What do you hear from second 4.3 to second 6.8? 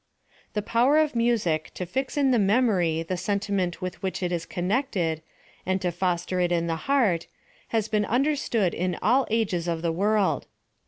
is connected, and to foster it in the